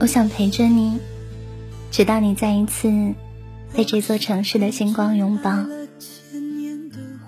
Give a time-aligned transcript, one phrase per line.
[0.00, 0.96] 我想陪着你，
[1.90, 2.88] 直到你再一次
[3.74, 5.66] 被这座城市的星光拥抱。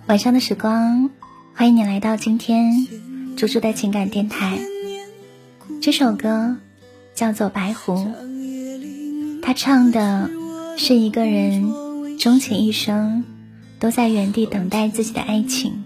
[0.06, 1.10] 晚上的时光，
[1.52, 2.86] 欢迎你来到今天
[3.36, 4.60] 猪猪的情感电台。
[5.82, 6.56] 这首歌
[7.12, 7.94] 叫做《白狐》，
[9.42, 10.30] 他唱的
[10.76, 11.72] 是一个人
[12.18, 13.24] 终其一生
[13.80, 15.82] 都在原地等待自己的爱情。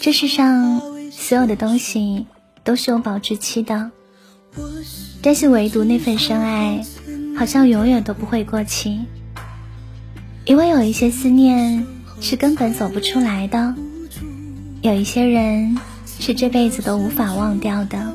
[0.00, 2.26] 这世上所有的东西
[2.62, 3.90] 都是有保质期的。
[5.22, 6.84] 但是唯独那份深爱，
[7.36, 9.00] 好像永远都不会过期，
[10.44, 11.86] 因为有一些思念
[12.20, 13.74] 是根本走不出来的，
[14.82, 15.78] 有一些人
[16.20, 18.12] 是这辈子都无法忘掉的。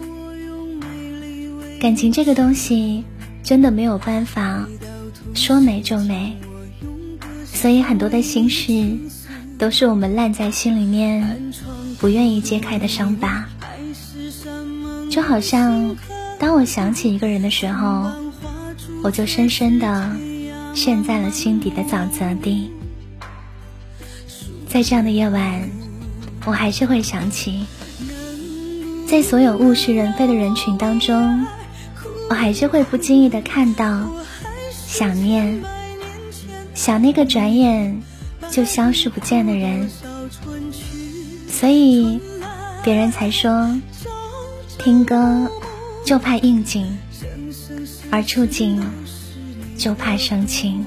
[1.80, 3.04] 感情这个东西，
[3.42, 4.67] 真的没有办法
[5.34, 6.38] 说没就没，
[7.45, 8.98] 所以很多的心事，
[9.58, 11.52] 都是我们烂在心里面，
[11.98, 13.45] 不愿意揭开的伤疤，
[15.10, 15.95] 就好像。
[16.40, 18.09] 当我想起一个人的时候，
[19.04, 20.16] 我就深深的
[20.73, 22.72] 陷在了心底的沼泽地。
[24.70, 25.70] 在这样的夜晚，
[26.45, 27.66] 我还是会想起，
[29.06, 31.45] 在所有物是人非的人群当中，
[32.30, 34.10] 我还是会不经意的看到
[34.72, 35.62] 想念，
[36.73, 38.02] 想那个转眼
[38.50, 39.90] 就消失不见的人。
[41.50, 42.22] 所以，
[42.82, 43.78] 别人才说
[44.78, 45.52] 听歌。
[46.10, 46.88] 就怕应景，
[48.10, 48.84] 而触景
[49.78, 50.84] 就怕生情。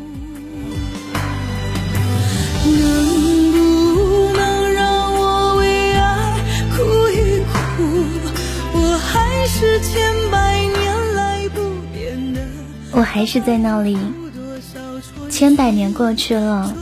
[2.65, 6.41] 能不能让我为爱
[6.73, 7.85] 哭一哭？
[8.75, 11.61] 我还是千百年来不
[11.93, 12.41] 变的。
[12.91, 13.97] 我还是在那里，
[15.31, 16.75] 千百年过去了，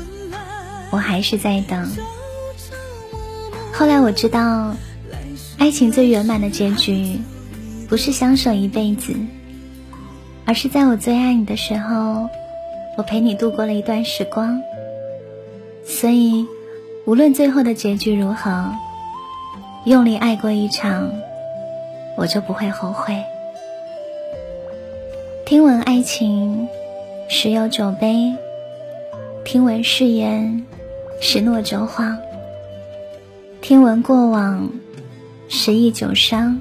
[0.88, 1.93] 我还是在等。
[3.70, 4.75] 后来我知道，
[5.59, 7.20] 爱情最圆满的结局。
[7.90, 9.12] 不是相守一辈子，
[10.46, 12.28] 而是在我最爱你的时候，
[12.96, 14.62] 我陪你度过了一段时光。
[15.84, 16.46] 所以，
[17.04, 18.72] 无论最后的结局如何，
[19.86, 21.10] 用力爱过一场，
[22.16, 23.24] 我就不会后悔。
[25.44, 26.68] 听闻爱情，
[27.28, 28.36] 十有九悲；
[29.44, 30.64] 听闻誓言，
[31.20, 32.16] 十诺九谎；
[33.60, 34.70] 听闻过往，
[35.48, 36.60] 十忆九伤。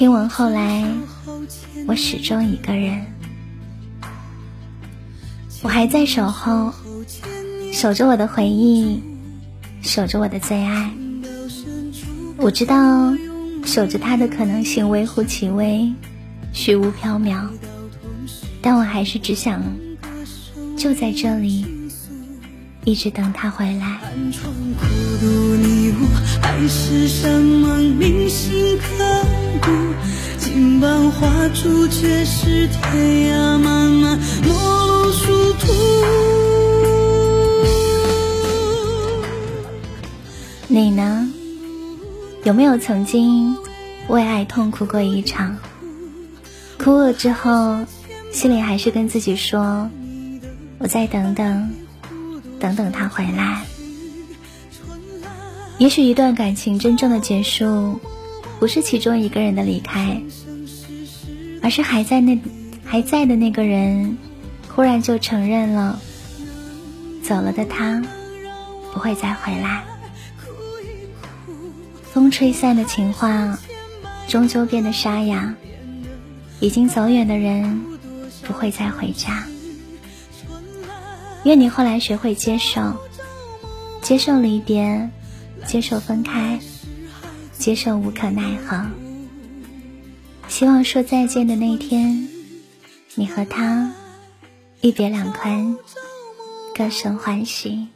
[0.00, 0.82] 听闻后来，
[1.86, 3.04] 我始终一个人，
[5.60, 6.72] 我还在守候，
[7.70, 8.98] 守着我的回忆，
[9.82, 10.90] 守着我的最爱。
[12.38, 13.12] 我知道，
[13.62, 15.92] 守着他的可能性微乎其微，
[16.54, 17.46] 虚无缥缈，
[18.62, 19.62] 但我还是只想
[20.78, 21.66] 就在这里，
[22.84, 24.00] 一直等他回来。
[30.38, 35.72] 金榜画柱却是天涯漫漫陌路殊途。
[40.66, 41.28] 你呢？
[42.44, 43.54] 有没有曾经
[44.08, 45.58] 为爱痛哭过一场？
[46.78, 47.84] 哭了之后，
[48.32, 49.90] 心里还是跟自己说
[50.78, 51.70] ：“我再等等，
[52.60, 53.64] 等等他回来。”
[55.78, 57.98] 也许一段感情真正的结束。
[58.60, 60.20] 不是其中一个人的离开，
[61.62, 62.38] 而是还在那
[62.84, 64.18] 还在的那个人，
[64.68, 65.98] 忽然就承认了，
[67.22, 68.04] 走了的他
[68.92, 69.82] 不会再回来。
[72.12, 73.58] 风吹散的情话，
[74.28, 75.54] 终究变得沙哑。
[76.60, 77.80] 已经走远的人，
[78.42, 79.42] 不会再回家。
[81.44, 82.94] 愿你后来学会接受，
[84.02, 85.08] 接受离别，
[85.66, 86.58] 接受分开。
[87.58, 88.86] 接受无可奈何，
[90.48, 92.26] 希望说再见的那天，
[93.16, 93.92] 你和他
[94.80, 95.76] 一别两宽，
[96.74, 97.86] 各生欢喜。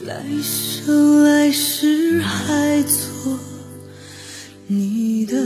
[0.00, 3.38] 来生来世还做
[4.66, 5.36] 你的。